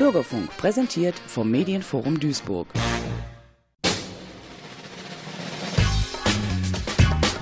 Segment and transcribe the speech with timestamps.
[0.00, 2.68] Bürgerfunk präsentiert vom Medienforum Duisburg.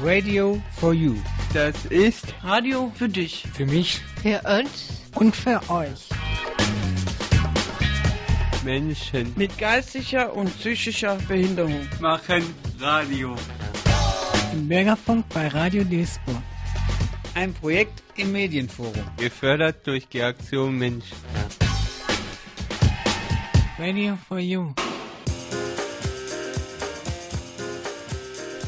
[0.03, 1.15] Radio for You.
[1.55, 3.47] Das ist Radio für dich.
[3.55, 4.01] Für mich.
[4.23, 4.89] Für uns.
[5.15, 6.09] Und für euch.
[8.65, 12.43] Menschen mit geistiger und psychischer Behinderung machen
[12.81, 13.37] Radio.
[14.53, 16.43] Im Bürgerfunk bei Radio Duisburg.
[17.35, 19.05] Ein Projekt im Medienforum.
[19.17, 21.05] Gefördert durch die Aktion Mensch.
[23.79, 24.73] Radio for You.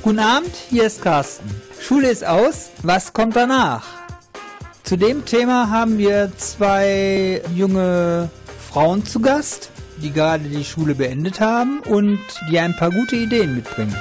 [0.02, 1.51] Guten Abend, hier ist Carsten.
[1.80, 3.84] Schule ist aus, was kommt danach?
[4.84, 8.30] Zu dem Thema haben wir zwei junge
[8.70, 13.56] Frauen zu Gast, die gerade die Schule beendet haben und die ein paar gute Ideen
[13.56, 13.96] mitbringen.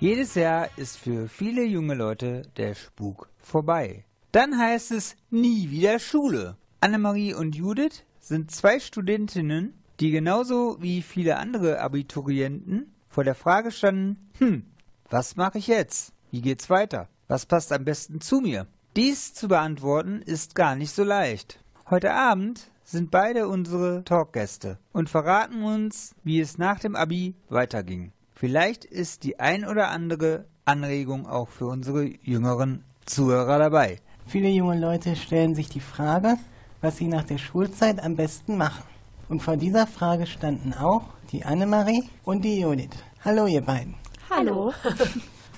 [0.00, 4.04] Jedes Jahr ist für viele junge Leute der Spuk vorbei.
[4.32, 6.56] Dann heißt es nie wieder Schule.
[6.80, 13.70] Annemarie und Judith sind zwei Studentinnen, die genauso wie viele andere Abiturienten vor der Frage
[13.70, 14.64] standen, hm,
[15.08, 16.12] was mache ich jetzt?
[16.30, 17.08] Wie geht's weiter?
[17.28, 18.66] Was passt am besten zu mir?
[18.94, 21.60] Dies zu beantworten ist gar nicht so leicht.
[21.88, 28.12] Heute Abend sind beide unsere Talkgäste und verraten uns, wie es nach dem Abi weiterging.
[28.34, 33.98] Vielleicht ist die ein oder andere Anregung auch für unsere jüngeren Zuhörer dabei.
[34.26, 36.36] Viele junge Leute stellen sich die Frage,
[36.80, 38.82] was sie nach der Schulzeit am besten machen.
[39.28, 42.90] Und vor dieser Frage standen auch die Annemarie und die Judith.
[43.24, 43.94] Hallo ihr beiden.
[44.30, 44.72] Hallo.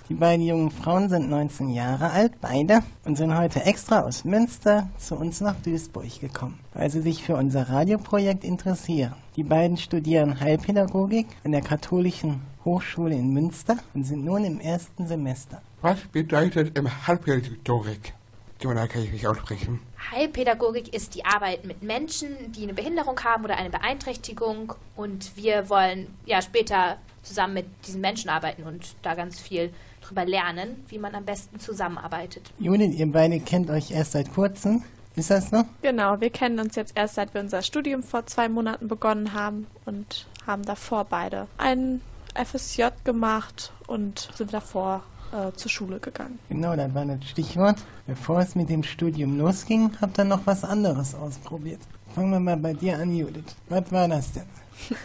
[0.08, 4.88] Die beiden jungen Frauen sind 19 Jahre alt, beide, und sind heute extra aus Münster
[4.96, 9.12] zu uns nach Duisburg gekommen, weil sie sich für unser Radioprojekt interessieren.
[9.36, 15.06] Die beiden studieren Heilpädagogik an der Katholischen Hochschule in Münster und sind nun im ersten
[15.06, 15.60] Semester.
[15.82, 18.14] Was bedeutet im Heilpädagogik?
[18.60, 19.80] Johanna kann ich nicht aussprechen.
[20.10, 24.74] Heilpädagogik ist die Arbeit mit Menschen, die eine Behinderung haben oder eine Beeinträchtigung.
[24.96, 30.24] Und wir wollen ja später zusammen mit diesen Menschen arbeiten und da ganz viel drüber
[30.24, 32.50] lernen, wie man am besten zusammenarbeitet.
[32.58, 34.82] Judith, ihr beide kennt euch erst seit kurzem.
[35.14, 35.64] Ist das noch?
[35.82, 39.66] Genau, wir kennen uns jetzt erst seit wir unser Studium vor zwei Monaten begonnen haben
[39.84, 42.00] und haben davor beide ein
[42.34, 45.02] FSJ gemacht und sind davor
[45.32, 46.38] äh, zur Schule gegangen.
[46.48, 47.78] Genau, das war das Stichwort.
[48.06, 51.80] Bevor es mit dem Studium losging, habt ihr noch was anderes ausprobiert.
[52.14, 53.54] Fangen wir mal bei dir an, Judith.
[53.68, 54.46] Was war das denn?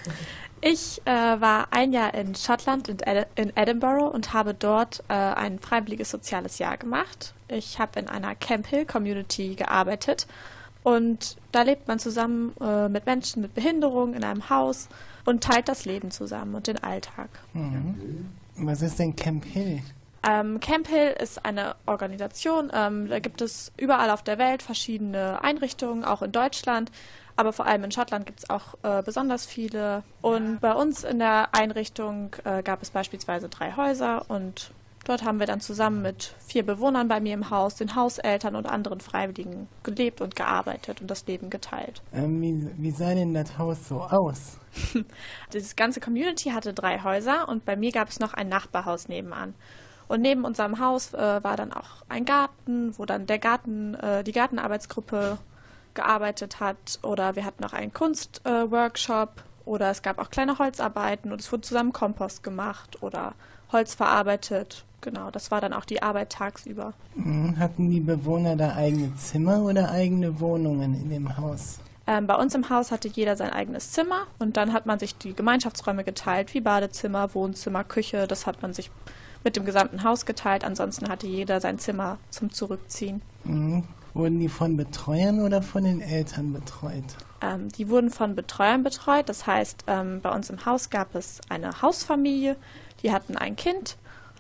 [0.65, 5.13] Ich äh, war ein Jahr in Schottland, in, Ed in Edinburgh und habe dort äh,
[5.13, 7.33] ein freiwilliges soziales Jahr gemacht.
[7.49, 10.25] Ich habe in einer Camp Hill Community gearbeitet
[10.83, 14.87] und da lebt man zusammen äh, mit Menschen mit Behinderung in einem Haus
[15.25, 17.29] und teilt das Leben zusammen und den Alltag.
[17.51, 18.29] Mhm.
[18.55, 19.81] Was ist denn Camp Hill?
[20.25, 25.43] Ähm, Camp Hill ist eine Organisation, ähm, da gibt es überall auf der Welt verschiedene
[25.43, 26.91] Einrichtungen, auch in Deutschland,
[27.35, 30.03] aber vor allem in Schottland gibt es auch äh, besonders viele.
[30.21, 34.71] Und bei uns in der Einrichtung äh, gab es beispielsweise drei Häuser und
[35.05, 38.65] dort haben wir dann zusammen mit vier Bewohnern bei mir im Haus, den Hauseltern und
[38.65, 42.01] anderen Freiwilligen gelebt und gearbeitet und das Leben geteilt.
[42.13, 44.57] Ähm, wie, wie sah denn das Haus so aus?
[45.53, 49.53] Diese ganze Community hatte drei Häuser und bei mir gab es noch ein Nachbarhaus nebenan.
[50.13, 54.23] Und neben unserem Haus äh, war dann auch ein Garten, wo dann der Garten, äh,
[54.23, 55.39] die Gartenarbeitsgruppe
[55.95, 56.99] gearbeitet hat.
[57.01, 59.29] Oder wir hatten noch einen Kunstworkshop.
[59.37, 63.33] Äh, oder es gab auch kleine Holzarbeiten und es wurde zusammen Kompost gemacht oder
[63.71, 64.85] Holz verarbeitet.
[65.01, 66.93] Genau, das war dann auch die Arbeit tagsüber.
[67.15, 71.79] Mhm, hatten die Bewohner da eigene Zimmer oder eigene Wohnungen in dem Haus?
[72.05, 75.17] Ähm, bei uns im Haus hatte jeder sein eigenes Zimmer und dann hat man sich
[75.17, 78.27] die Gemeinschaftsräume geteilt, wie Badezimmer, Wohnzimmer, Küche.
[78.27, 78.91] Das hat man sich
[79.43, 80.63] mit dem gesamten Haus geteilt.
[80.63, 83.21] Ansonsten hatte jeder sein Zimmer zum Zurückziehen.
[83.43, 83.83] Mhm.
[84.13, 87.03] Wurden die von Betreuern oder von den Eltern betreut?
[87.41, 89.27] Ähm, die wurden von Betreuern betreut.
[89.27, 92.55] Das heißt, ähm, bei uns im Haus gab es eine Hausfamilie,
[93.01, 93.97] die hatten ein Kind.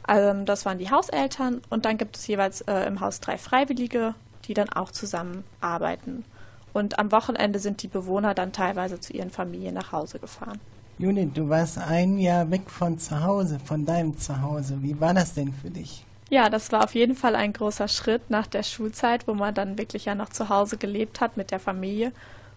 [0.07, 1.61] Ähm, das waren die Hauseltern.
[1.69, 4.13] Und dann gibt es jeweils äh, im Haus drei Freiwillige,
[4.45, 6.23] die dann auch zusammen arbeiten.
[6.71, 10.59] Und am Wochenende sind die Bewohner dann teilweise zu ihren Familien nach Hause gefahren.
[10.99, 14.77] Judith, du warst ein Jahr weg von zu Hause, von deinem Zuhause.
[14.81, 16.05] Wie war das denn für dich?
[16.29, 19.77] Ja, das war auf jeden Fall ein großer Schritt nach der Schulzeit, wo man dann
[19.77, 22.11] wirklich ja noch zu Hause gelebt hat mit der Familie.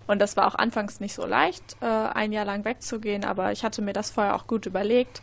[0.07, 3.65] Und das war auch anfangs nicht so leicht, äh, ein Jahr lang wegzugehen, aber ich
[3.65, 5.23] hatte mir das vorher auch gut überlegt.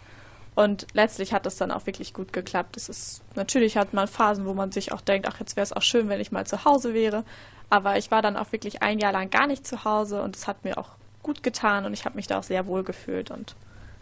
[0.55, 2.77] Und letztlich hat es dann auch wirklich gut geklappt.
[2.77, 5.73] Es ist, natürlich hat man Phasen, wo man sich auch denkt, ach, jetzt wäre es
[5.73, 7.23] auch schön, wenn ich mal zu Hause wäre.
[7.69, 10.47] Aber ich war dann auch wirklich ein Jahr lang gar nicht zu Hause und es
[10.47, 10.89] hat mir auch
[11.23, 13.55] gut getan und ich habe mich da auch sehr wohl gefühlt und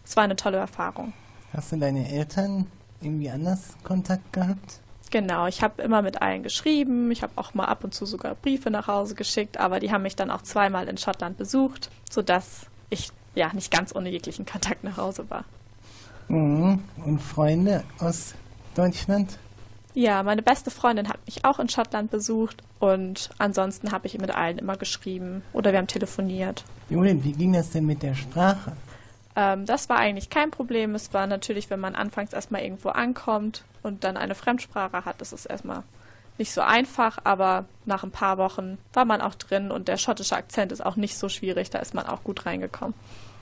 [0.04, 1.14] es war eine tolle Erfahrung.
[1.54, 2.68] Hast du deine Eltern
[3.02, 4.80] irgendwie anders Kontakt gehabt?
[5.12, 7.12] Genau, ich habe immer mit allen geschrieben.
[7.12, 10.04] Ich habe auch mal ab und zu sogar Briefe nach Hause geschickt, aber die haben
[10.04, 14.84] mich dann auch zweimal in Schottland besucht, sodass ich ja nicht ganz ohne jeglichen Kontakt
[14.86, 15.44] nach Hause war.
[16.30, 16.80] Mhm.
[17.06, 18.36] Und Freunde aus
[18.74, 19.38] Deutschland?
[19.94, 24.32] Ja, meine beste Freundin hat mich auch in Schottland besucht und ansonsten habe ich mit
[24.32, 26.64] allen immer geschrieben oder wir haben telefoniert.
[26.92, 28.74] Judith, wie ging das denn mit der Sprache?
[29.36, 30.94] Ähm, das war eigentlich kein Problem.
[30.94, 35.32] Es war natürlich, wenn man anfangs erstmal irgendwo ankommt und dann eine Fremdsprache hat, das
[35.32, 35.84] ist erstmal
[36.38, 40.36] nicht so einfach, aber nach ein paar Wochen war man auch drin und der schottische
[40.36, 42.94] Akzent ist auch nicht so schwierig, da ist man auch gut reingekommen.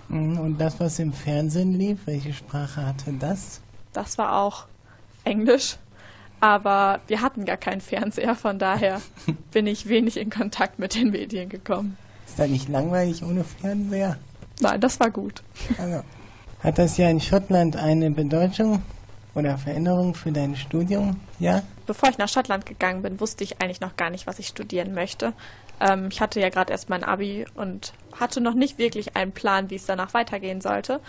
[0.09, 0.39] Mhm.
[0.39, 3.61] Und das, was im Fernsehen lief, welche Sprache hatte das?
[3.93, 4.65] Das war auch
[5.23, 5.77] Englisch,
[6.39, 9.01] aber wir hatten gar keinen Fernseher, von daher
[9.51, 11.97] bin ich wenig in Kontakt mit den Medien gekommen.
[12.29, 14.17] Ist das nicht langweilig ohne Fernseher?
[14.61, 15.41] Nein, das war gut.
[15.79, 16.03] Also,
[16.63, 18.83] hat das ja in Schottland eine Bedeutung
[19.33, 21.19] oder Veränderung für dein Studium?
[21.39, 21.63] Ja?
[21.87, 24.93] Bevor ich nach Schottland gegangen bin, wusste ich eigentlich noch gar nicht, was ich studieren
[24.93, 25.33] möchte.
[25.79, 29.69] Ähm, ich hatte ja gerade erst mein Abi und hatte noch nicht wirklich einen Plan,
[29.71, 30.99] wie es danach weitergehen sollte.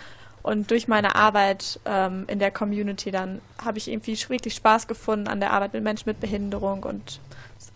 [0.41, 5.27] Und durch meine Arbeit ähm, in der Community dann habe ich irgendwie wirklich Spaß gefunden
[5.27, 7.19] an der Arbeit mit Menschen mit Behinderung und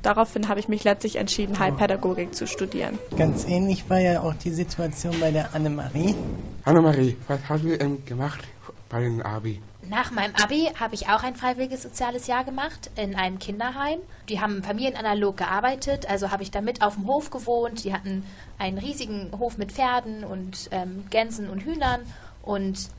[0.06, 3.00] daraufhin habe ich mich letztlich entschieden, Heilpädagogik zu studieren.
[3.18, 6.16] Ganz ähnlich war ja auch die Situation bei der Annemarie.
[6.64, 8.42] Annemarie, was hast du ähm, gemacht
[8.90, 9.62] bei den Abi?
[9.88, 14.00] Nach meinem Abi habe ich auch ein freiwilliges soziales Jahr gemacht in einem Kinderheim.
[14.30, 17.84] Die haben familienanalog gearbeitet, also habe ich da mit auf dem Hof gewohnt.
[17.84, 18.24] Die hatten
[18.58, 22.02] einen riesigen Hof mit Pferden und ähm, Gänsen und Hühnern
[22.42, 22.90] und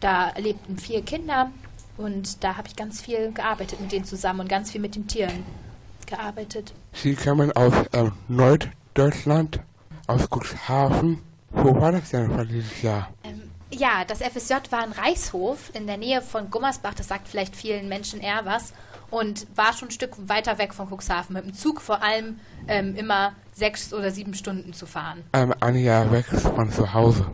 [0.00, 1.50] da lebten vier Kinder
[1.96, 5.08] und da habe ich ganz viel gearbeitet mit denen zusammen und ganz viel mit den
[5.08, 5.44] Tieren
[6.06, 6.72] gearbeitet.
[6.92, 9.60] Sie kamen aus ähm, Norddeutschland,
[10.06, 11.22] aus Cuxhaven.
[11.50, 13.08] Wo war das denn für dieses Jahr?
[13.24, 16.94] Ähm, ja, das FSJ war ein Reichshof in der Nähe von Gummersbach.
[16.94, 18.72] Das sagt vielleicht vielen Menschen eher was.
[19.10, 21.34] Und war schon ein Stück weiter weg von Cuxhaven.
[21.34, 25.24] Mit dem Zug vor allem ähm, immer sechs oder sieben Stunden zu fahren.
[25.32, 27.26] Ähm, ein Jahr weg von zu Hause.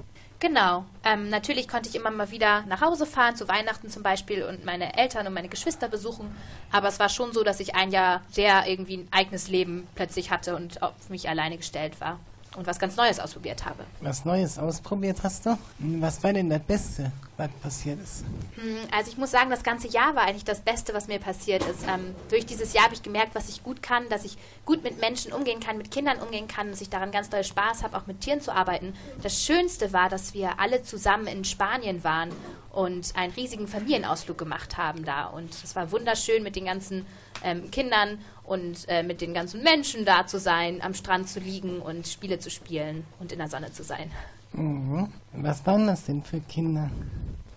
[0.43, 0.85] Genau.
[1.05, 4.65] Ähm, natürlich konnte ich immer mal wieder nach Hause fahren, zu Weihnachten zum Beispiel, und
[4.65, 6.35] meine Eltern und meine Geschwister besuchen.
[6.73, 10.33] Aber es war schon so, dass ich ein Jahr sehr irgendwie ein eigenes Leben plötzlich
[10.33, 12.19] hatte und auf mich alleine gestellt war
[12.57, 13.85] und was ganz Neues ausprobiert habe.
[14.01, 15.57] Was Neues ausprobiert hast du?
[15.79, 18.25] Was war denn das Beste, was passiert ist?
[18.57, 21.65] Hm, Also ich muss sagen, das ganze Jahr war eigentlich das Beste, was mir passiert
[21.65, 21.85] ist.
[21.89, 25.01] Ähm, durch dieses Jahr habe ich gemerkt, was ich gut kann, dass ich gut mit
[25.01, 28.07] Menschen umgehen kann, mit Kindern umgehen kann, dass ich daran ganz doll Spaß habe, auch
[28.07, 28.95] mit Tieren zu arbeiten.
[29.23, 32.31] Das Schönste war, dass wir alle zusammen in Spanien waren
[32.71, 35.25] und einen riesigen Familienausflug gemacht haben da.
[35.27, 37.07] Und es war wunderschön mit den ganzen
[37.45, 38.19] ähm, Kindern
[38.53, 42.39] und äh, mit den ganzen Menschen da zu sein, am Strand zu liegen und Spiele
[42.39, 44.11] zu spielen und in der Sonne zu sein.
[44.53, 45.09] Mhm.
[45.33, 46.91] Was waren das denn für Kinder?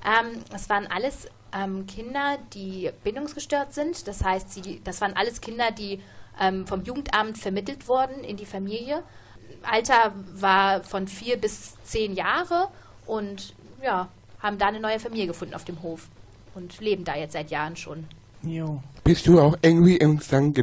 [0.05, 4.07] Ähm, es waren alles ähm, Kinder, die bindungsgestört sind.
[4.07, 5.99] Das heißt, sie, das waren alles Kinder, die
[6.39, 9.03] ähm, vom Jugendamt vermittelt wurden in die Familie.
[9.63, 12.69] Alter war von vier bis zehn Jahre
[13.05, 13.53] und
[13.83, 14.07] ja,
[14.39, 16.07] haben da eine neue Familie gefunden auf dem Hof
[16.53, 18.05] und leben da jetzt seit Jahren schon.
[18.43, 18.81] Jo.
[19.03, 20.53] Bist du auch irgendwie in seinen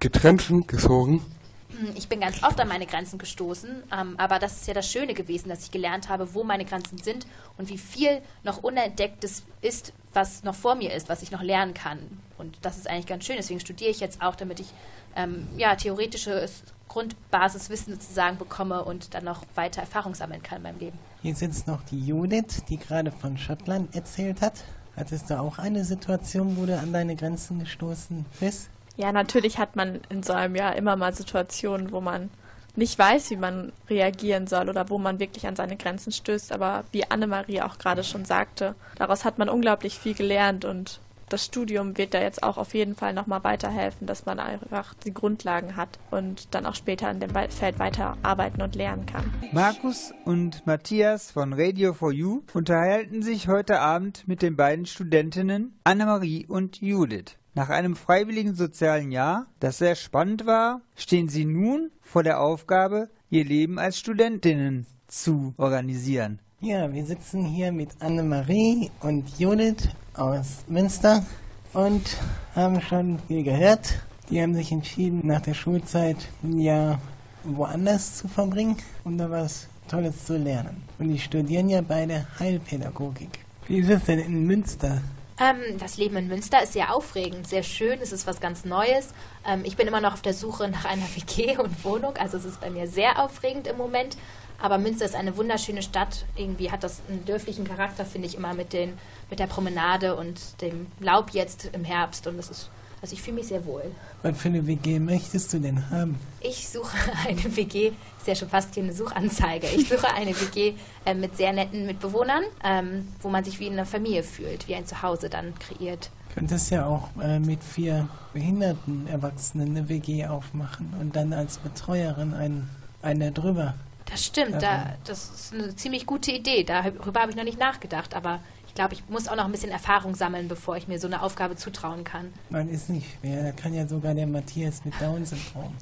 [0.00, 1.24] Get Getrenzen gezogen?
[1.70, 4.90] Hm, Ich bin ganz oft an meine Grenzen gestoßen, ähm, aber das ist ja das
[4.90, 9.42] Schöne gewesen, dass ich gelernt habe, wo meine Grenzen sind und wie viel noch Unentdecktes
[9.60, 11.98] ist, was noch vor mir ist, was ich noch lernen kann.
[12.38, 13.36] Und das ist eigentlich ganz schön.
[13.36, 14.72] Deswegen studiere ich jetzt auch, damit ich
[15.16, 20.78] ähm, ja, theoretisches Grundbasiswissen sozusagen bekomme und dann noch weiter Erfahrung sammeln kann in meinem
[20.78, 20.98] Leben.
[21.22, 24.64] Hier sitzt noch die Judith, die gerade von Schottland erzählt hat.
[24.96, 28.70] Hattest du auch eine Situation, wo du an deine Grenzen gestoßen bist?
[28.98, 32.30] Ja, natürlich hat man in so einem Jahr immer mal Situationen, wo man
[32.74, 36.52] nicht weiß, wie man reagieren soll oder wo man wirklich an seine Grenzen stößt.
[36.52, 41.44] Aber wie Annemarie auch gerade schon sagte, daraus hat man unglaublich viel gelernt und das
[41.44, 45.76] Studium wird da jetzt auch auf jeden Fall nochmal weiterhelfen, dass man einfach die Grundlagen
[45.76, 49.32] hat und dann auch später in dem Feld weiter arbeiten und lernen kann.
[49.52, 55.78] Markus und Matthias von Radio for You unterhalten sich heute Abend mit den beiden Studentinnen
[55.84, 57.36] Annemarie und Judith.
[57.58, 63.10] Nach einem freiwilligen sozialen Jahr, das sehr spannend war, stehen sie nun vor der Aufgabe,
[63.30, 66.38] ihr Leben als Studentinnen zu organisieren.
[66.60, 71.26] Ja, wir sitzen hier mit Annemarie und Judith aus Münster
[71.72, 72.16] und
[72.54, 74.04] haben schon viel gehört.
[74.30, 77.00] Die haben sich entschieden, nach der Schulzeit ein Jahr
[77.42, 80.84] woanders zu verbringen, um da was Tolles zu lernen.
[81.00, 83.40] Und die studieren ja beide Heilpädagogik.
[83.66, 85.02] Wie ist es denn in Münster?
[85.40, 89.14] Ähm, das Leben in Münster ist sehr aufregend, sehr schön, es ist was ganz Neues.
[89.46, 92.44] Ähm, ich bin immer noch auf der Suche nach einer WG und Wohnung, also es
[92.44, 94.16] ist bei mir sehr aufregend im Moment.
[94.60, 96.24] Aber Münster ist eine wunderschöne Stadt.
[96.34, 98.98] Irgendwie hat das einen dörflichen Charakter, finde ich immer, mit, den,
[99.30, 102.26] mit der Promenade und dem Laub jetzt im Herbst.
[102.26, 103.84] Und es ist Also ich fühle mich sehr wohl.
[104.22, 106.18] Was für eine WG möchtest du denn haben?
[106.40, 106.96] Ich suche
[107.28, 109.68] eine WG, ist ja schon fast hier eine Suchanzeige.
[109.68, 110.74] Ich suche eine WG
[111.04, 114.74] äh, mit sehr netten Mitbewohnern, ähm, wo man sich wie in einer Familie fühlt, wie
[114.74, 116.10] ein Zuhause dann kreiert.
[116.34, 122.34] Könntest ja auch äh, mit vier behinderten Erwachsenen eine WG aufmachen und dann als Betreuerin
[122.34, 122.68] ein,
[123.02, 123.74] eine drüber.
[124.10, 126.64] Das stimmt, da, das ist eine ziemlich gute Idee.
[126.64, 128.40] Darüber habe ich noch nicht nachgedacht, aber
[128.78, 131.56] glaube, ich muss auch noch ein bisschen Erfahrung sammeln, bevor ich mir so eine Aufgabe
[131.56, 132.32] zutrauen kann.
[132.48, 135.74] Man ist nicht schwer, da kann ja sogar der Matthias mit Down-Syndrom.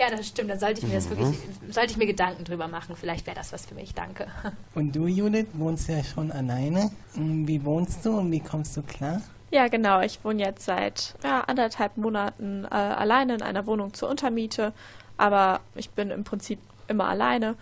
[0.00, 0.48] Ja, das stimmt.
[0.48, 1.36] Da sollte ich mir das wirklich,
[1.68, 2.96] sollte ich mir Gedanken drüber machen.
[2.96, 3.92] Vielleicht wäre das was für mich.
[3.92, 4.26] Danke.
[4.74, 6.90] Und du, Judith, wohnst ja schon alleine.
[7.12, 9.20] Hm, Wie wohnst du und wie kommst du klar?
[9.50, 10.00] Ja, genau.
[10.00, 14.72] Ich wohne jetzt seit ja, anderthalb Monaten äh, alleine in einer Wohnung zur Untermiete,
[15.18, 17.56] aber ich bin im Prinzip immer alleine.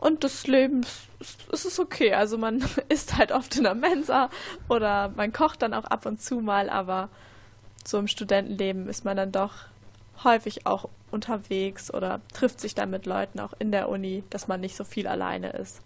[0.00, 0.80] Und das Leben,
[1.20, 2.14] es es ist okay.
[2.14, 4.30] Also man isst halt oft in der Mensa
[4.68, 7.10] oder man kocht dann auch ab und zu mal, aber
[7.84, 9.52] so im Studentenleben ist man dann doch
[10.24, 14.60] häufig auch unterwegs oder trifft sich dann mit Leuten auch in der Uni, dass man
[14.60, 15.82] nicht so viel alleine ist.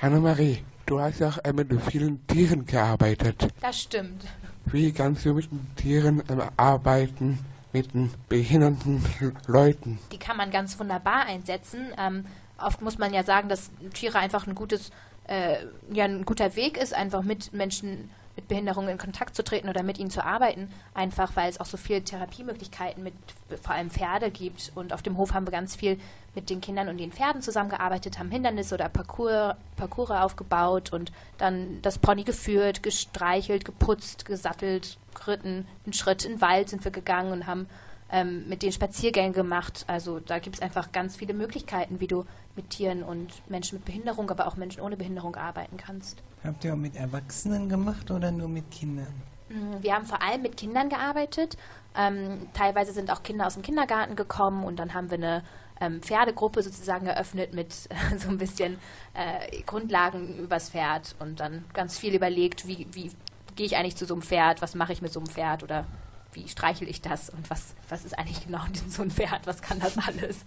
[0.00, 3.48] Annemarie, du hast ja auch mit vielen Tieren gearbeitet.
[3.60, 4.24] Das stimmt.
[4.66, 7.40] Wie kannst du mit den Tieren ähm, arbeiten,
[7.72, 9.04] mit den behinderten
[9.48, 9.98] Leuten?
[10.12, 11.92] Die kann man ganz wunderbar einsetzen.
[11.98, 12.24] Ähm,
[12.64, 14.90] oft muss man ja sagen, dass Tiere einfach ein gutes,
[15.26, 15.56] äh,
[15.92, 19.82] ja, ein guter Weg ist, einfach mit Menschen mit Behinderungen in Kontakt zu treten oder
[19.82, 23.14] mit ihnen zu arbeiten, einfach weil es auch so viele Therapiemöglichkeiten mit
[23.62, 24.72] vor allem Pferde gibt.
[24.74, 25.98] Und auf dem Hof haben wir ganz viel
[26.34, 31.82] mit den Kindern und den Pferden zusammengearbeitet, haben Hindernisse oder Parcours, Parcours aufgebaut und dann
[31.82, 35.66] das Pony geführt, gestreichelt, geputzt, gesattelt, geritten.
[35.84, 37.68] Einen Schritt in den Wald sind wir gegangen und haben
[38.10, 39.84] ähm, mit den Spaziergängen gemacht.
[39.88, 42.24] Also da gibt es einfach ganz viele Möglichkeiten, wie du
[42.56, 46.22] mit Tieren und Menschen mit Behinderung, aber auch Menschen ohne Behinderung arbeiten kannst.
[46.44, 49.14] Habt ihr auch mit Erwachsenen gemacht oder nur mit Kindern?
[49.48, 51.56] Mm, Wir haben vor allem mit Kindern gearbeitet.
[51.96, 55.42] Ähm, teilweise sind auch Kinder aus dem Kindergarten gekommen und dann haben wir eine
[55.80, 58.78] ähm, Pferdegruppe sozusagen eröffnet mit äh, so ein bisschen
[59.14, 63.10] äh, Grundlagen übers Pferd und dann ganz viel überlegt, wie, wie
[63.56, 65.86] gehe ich eigentlich zu so einem Pferd, was mache ich mit so einem Pferd oder
[66.32, 69.78] wie streichel ich das und was, was ist eigentlich genau so ein Pferd, was kann
[69.80, 70.44] das alles?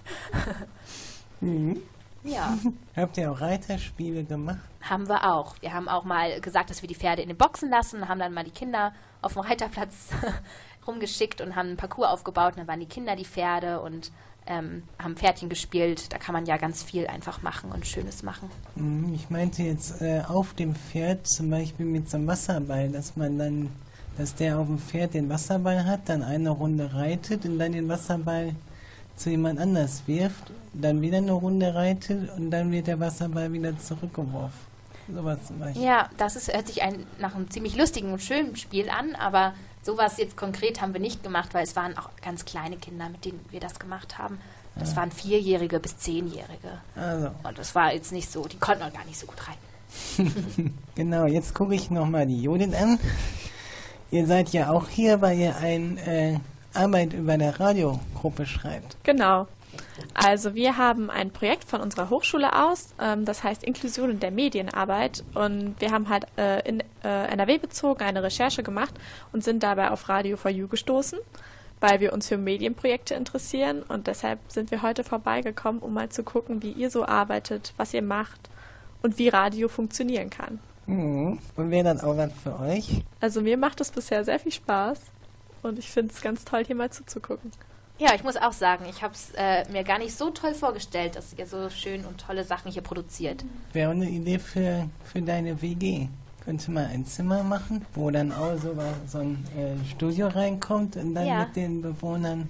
[2.26, 2.58] Ja.
[2.96, 4.60] Habt ihr auch Reiterspiele gemacht?
[4.82, 5.56] Haben wir auch.
[5.62, 8.34] Wir haben auch mal gesagt, dass wir die Pferde in den Boxen lassen, haben dann
[8.34, 10.10] mal die Kinder auf dem Reiterplatz
[10.88, 12.54] rumgeschickt und haben einen Parcours aufgebaut.
[12.54, 14.12] Und dann waren die Kinder die Pferde und
[14.48, 16.14] ähm, haben Pferdchen gespielt.
[16.14, 18.50] Da kann man ja ganz viel einfach machen und Schönes machen.
[18.76, 23.16] Hm, Ich meinte jetzt äh, auf dem Pferd zum Beispiel mit so einem Wasserball, dass
[23.16, 23.70] man dann,
[24.18, 27.90] dass der auf dem Pferd den Wasserball hat, dann eine Runde reitet und dann den
[27.90, 28.54] Wasserball
[29.16, 33.78] zu jemand anders wirft, dann wieder eine Runde reitet und dann wird der Wasserball wieder
[33.78, 34.76] zurückgeworfen.
[35.14, 35.84] Sowas zum Beispiel.
[35.84, 39.54] Ja, das ist, hört sich ein, nach einem ziemlich lustigen und schönen Spiel an, aber
[39.84, 43.24] sowas jetzt konkret haben wir nicht gemacht, weil es waren auch ganz kleine Kinder, mit
[43.24, 44.40] denen wir das gemacht haben.
[44.78, 46.80] Das waren Vierjährige bis Zehnjährige.
[46.96, 50.74] Also, Und das war jetzt nicht so, die konnten auch gar nicht so gut rein.
[50.96, 53.00] genau, jetzt gucke ich nochmal die Judith an.
[54.12, 56.40] Ihr seid ja auch hier, weil ihr ein äh,
[56.76, 58.98] Arbeit über der Radiogruppe schreibt.
[59.04, 59.48] Genau.
[60.14, 64.32] Also wir haben ein Projekt von unserer Hochschule aus, ähm, das heißt Inklusion in der
[64.32, 68.94] Medienarbeit und wir haben halt äh, in äh, NRW bezogen eine Recherche gemacht
[69.34, 71.20] und sind dabei auf Radio for You gestoßen,
[71.82, 76.24] weil wir uns für Medienprojekte interessieren und deshalb sind wir heute vorbeigekommen, um mal zu
[76.24, 78.50] gucken, wie ihr so arbeitet, was ihr macht
[79.02, 80.60] und wie Radio funktionieren kann.
[80.88, 81.40] Mhm.
[81.56, 83.04] Und wäre dann auch was für euch?
[83.20, 85.00] Also mir macht es bisher sehr viel Spaß
[85.66, 87.52] und ich finde es ganz toll, hier mal zuzugucken.
[87.98, 91.16] Ja, ich muss auch sagen, ich habe es äh, mir gar nicht so toll vorgestellt,
[91.16, 93.46] dass ihr so schön und tolle Sachen hier produziert.
[93.72, 96.08] Wäre eine Idee für, für deine WG.
[96.44, 98.76] Könnte man ein Zimmer machen, wo dann auch so,
[99.08, 101.46] so ein äh, Studio reinkommt und dann Ja.
[101.46, 102.50] mit den Bewohnern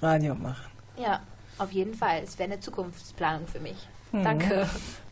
[0.00, 0.70] Radio machen.
[0.96, 1.20] Ja,
[1.58, 2.22] auf jeden Fall.
[2.22, 3.76] Es wäre eine Zukunftsplanung für mich.
[4.12, 4.22] Mhm.
[4.22, 4.68] Danke.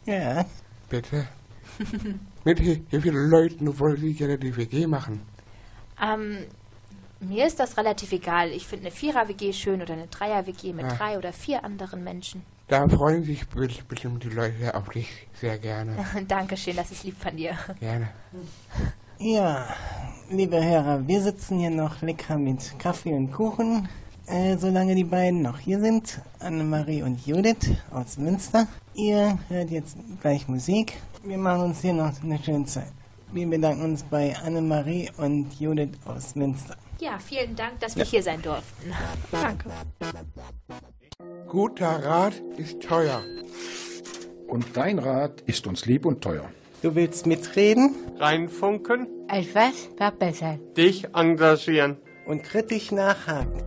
[0.06, 0.44] Ja,
[0.88, 1.26] Bitte.
[2.44, 5.23] Mit wie wie vielen Leuten wollen Sie gerne die WG machen?
[6.00, 6.44] Ähm,
[7.24, 8.50] mir ist das relativ egal.
[8.50, 10.94] Ich finde eine Vierer-WG schön oder eine Dreier-WG mit Ja.
[10.94, 12.42] drei oder vier anderen Menschen.
[12.68, 15.96] Da freuen sich be- bestimmt die Leute auf dich sehr gerne.
[16.28, 17.54] Dankeschön, das ist lieb von dir.
[17.80, 18.08] Gerne.
[19.18, 19.66] ja,
[20.30, 23.88] liebe Hörer, wir sitzen hier noch lecker mit Kaffee und Kuchen.
[24.26, 28.66] Äh, solange die beiden noch hier sind, Annemarie und Judith aus Münster.
[28.94, 30.94] Ihr hört jetzt gleich Musik.
[31.22, 32.90] Wir machen uns hier noch eine schöne Zeit.
[33.32, 36.74] Wir bedanken uns bei Annemarie und Judith aus Münster.
[37.04, 38.90] Ja, vielen Dank, dass wir hier sein durften.
[39.30, 39.68] Danke.
[41.49, 43.23] Guter Rat ist teuer.
[44.46, 46.50] Und dein Rat ist uns lieb und teuer.
[46.80, 47.94] Du willst mitreden?
[48.18, 50.61] Reinfunken, Als was verbessern?
[50.76, 51.99] dich engagieren.
[52.26, 53.62] und kritisch nachhaken.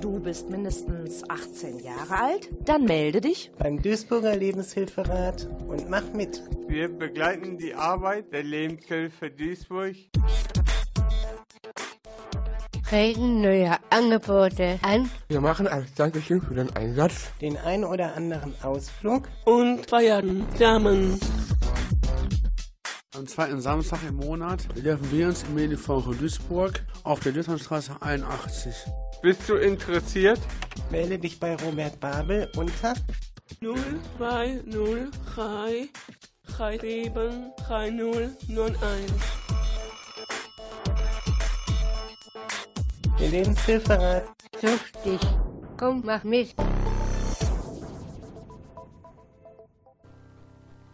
[0.00, 2.48] Du bist mindestens 18 Jahre alt?
[2.64, 6.40] Dann melde dich beim Duisburger Lebenshilferat und mach mit.
[6.68, 9.96] Wir begleiten die Arbeit der Lebenshilfe Duisburg.
[12.92, 15.10] Regen neue Angebote an.
[15.28, 21.18] Wir machen als Dankeschön für den Einsatz den ein oder anderen Ausflug und feiern zusammen.
[23.16, 27.96] Am zweiten Samstag im Monat treffen wir uns im Medienforum von Duisburg auf der Lütternstraße
[28.00, 28.74] 81.
[29.20, 30.38] Bist du interessiert?
[30.90, 32.94] Melde dich bei Robert Babel unter
[33.60, 35.88] 0203
[36.46, 39.35] 37 3091.
[43.26, 44.28] Der Lebenshilferat
[44.60, 45.20] sucht dich.
[45.76, 46.54] Komm, mach mit.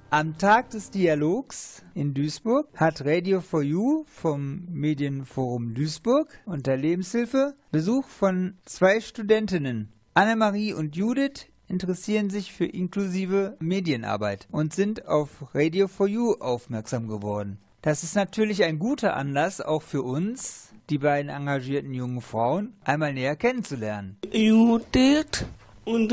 [0.08, 6.78] Am Tag des Dialogs in Duisburg hat Radio for You vom Medienforum Duisburg und der
[6.78, 9.92] Lebenshilfe Besuch von zwei Studentinnen.
[10.14, 17.08] Annemarie und Judith interessieren sich für inklusive Medienarbeit und sind auf Radio for You aufmerksam
[17.08, 17.58] geworden.
[17.82, 23.12] Das ist natürlich ein guter Anlass auch für uns, die beiden engagierten jungen Frauen, einmal
[23.12, 24.16] näher kennenzulernen.
[24.30, 25.44] Judith
[25.84, 26.12] und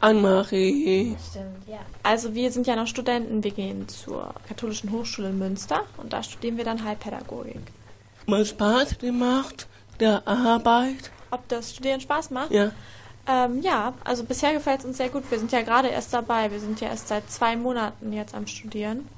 [0.00, 1.16] Anne-Marie.
[1.30, 1.78] Stimmt, ja.
[2.02, 6.22] Also wir sind ja noch Studenten, wir gehen zur Katholischen Hochschule in Münster und da
[6.22, 7.62] studieren wir dann Heilpädagogik.
[8.26, 9.68] Mal Spaß gemacht,
[9.98, 11.10] der Arbeit.
[11.30, 12.50] Ob das Studieren Spaß macht?
[12.50, 12.70] Ja.
[13.26, 15.22] Ähm, ja, also bisher gefällt es uns sehr gut.
[15.30, 16.50] Wir sind ja gerade erst dabei.
[16.50, 19.08] Wir sind ja erst seit zwei Monaten jetzt am Studieren.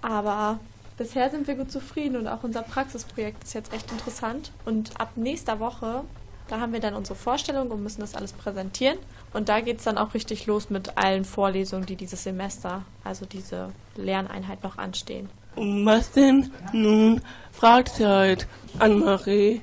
[0.00, 0.58] Aber
[0.96, 4.52] bisher sind wir gut zufrieden und auch unser Praxisprojekt ist jetzt echt interessant.
[4.64, 6.04] Und ab nächster Woche,
[6.48, 8.98] da haben wir dann unsere Vorstellung und müssen das alles präsentieren.
[9.32, 13.24] Und da geht es dann auch richtig los mit allen Vorlesungen, die dieses Semester, also
[13.26, 15.28] diese Lerneinheit noch anstehen.
[15.56, 17.20] Und was denn nun
[17.52, 18.46] Freizeit,
[18.78, 19.62] Anne-Marie?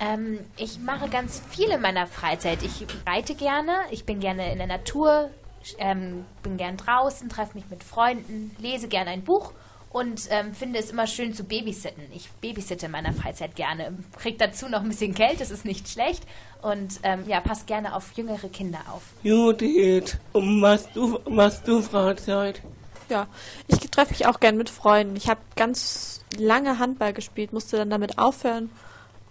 [0.00, 2.62] Ähm, ich mache ganz viel in meiner Freizeit.
[2.62, 5.30] Ich reite gerne, ich bin gerne in der Natur,
[5.78, 9.52] ähm, bin gern draußen, treffe mich mit Freunden, lese gerne ein Buch
[9.90, 12.04] und ähm, finde es immer schön zu babysitten.
[12.14, 13.96] Ich babysitte in meiner Freizeit gerne.
[14.18, 16.24] Krieg dazu noch ein bisschen Geld, das ist nicht schlecht.
[16.60, 19.02] Und ähm, ja, passe gerne auf jüngere Kinder auf.
[19.22, 22.60] Judith, um was du, was du Freizeit?
[23.08, 23.26] Ja,
[23.66, 25.16] ich treffe mich auch gern mit Freunden.
[25.16, 28.70] Ich habe ganz lange Handball gespielt, musste dann damit aufhören.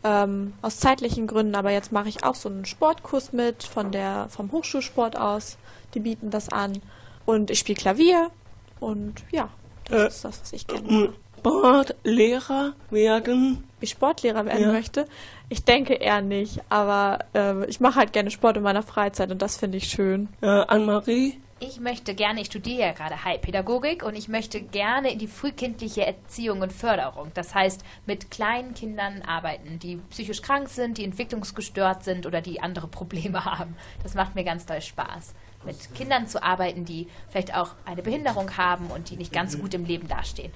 [0.04, 4.28] Ähm, aus zeitlichen Gründen, aber jetzt mache ich auch so einen Sportkurs mit von der
[4.30, 5.58] vom Hochschulsport aus.
[5.94, 6.82] Die bieten das an
[7.26, 8.32] und ich spiele Klavier
[8.80, 9.50] und ja,
[9.90, 11.14] das äh, ist das, was ich gerne mache.
[11.42, 13.64] Sportlehrer werden?
[13.80, 14.72] Wie ich Sportlehrer werden ja.
[14.72, 15.06] möchte?
[15.50, 19.42] Ich denke eher nicht, aber äh, ich mache halt gerne Sport in meiner Freizeit und
[19.42, 20.28] das finde ich schön.
[20.42, 21.40] Äh, Anne-Marie?
[21.60, 26.06] Ich möchte gerne, ich studiere ja gerade Heilpädagogik und ich möchte gerne in die frühkindliche
[26.06, 27.32] Erziehung und Förderung.
[27.34, 32.62] Das heißt, mit kleinen Kindern arbeiten, die psychisch krank sind, die entwicklungsgestört sind oder die
[32.62, 33.76] andere Probleme haben.
[34.04, 35.34] Das macht mir ganz doll Spaß.
[35.66, 39.74] Mit Kindern zu arbeiten, die vielleicht auch eine Behinderung haben und die nicht ganz gut
[39.74, 40.52] im Leben dastehen.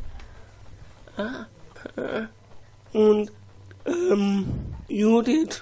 [1.18, 1.46] Ah,
[2.94, 3.32] und
[3.86, 4.46] ähm,
[4.88, 5.62] Judith,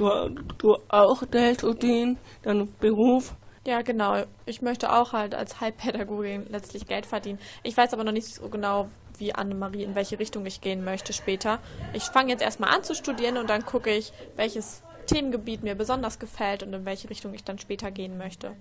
[0.58, 3.36] du, auch verdienen, dein Beruf?
[3.66, 4.24] Ja, genau.
[4.46, 7.40] Ich möchte auch halt als Heilpädagogin letztlich Geld verdienen.
[7.64, 11.14] Ich weiß aber noch nicht so genau, wie Annemarie, in welche Richtung ich gehen möchte
[11.14, 11.60] später.
[11.94, 16.20] Ich fange jetzt erstmal an zu studieren und dann gucke ich, welches Themengebiet mir besonders
[16.20, 18.52] gefällt und in welche Richtung ich dann später gehen möchte.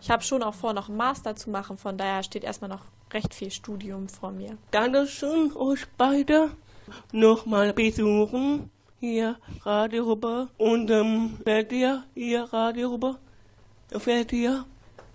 [0.00, 2.82] Ich habe schon auch vor, noch einen Master zu machen, von daher steht erstmal noch
[3.12, 4.58] recht viel Studium vor mir.
[4.70, 6.50] Dankeschön euch beide
[7.12, 13.18] nochmal besuchen hier Radio Rüber und ähm, fällt dir hier Radio Rüber?
[13.94, 14.64] Gefällt dir?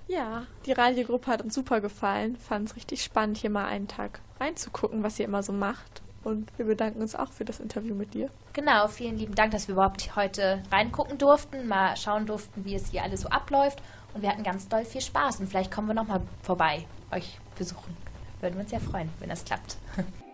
[0.08, 2.38] Ja, die Radiogruppe hat uns super gefallen.
[2.38, 6.02] Fand es richtig spannend, hier mal einen Tag reinzugucken, was ihr immer so macht.
[6.24, 8.30] Und wir bedanken uns auch für das Interview mit dir.
[8.54, 12.92] Genau, vielen lieben Dank, dass wir überhaupt heute reingucken durften, mal schauen durften, wie es
[12.92, 13.82] hier alles so abläuft.
[14.14, 15.42] Und wir hatten ganz doll viel Spaß.
[15.42, 17.98] Und vielleicht kommen wir nochmal vorbei, euch besuchen.
[18.40, 19.76] Würden wir uns sehr freuen, wenn das klappt.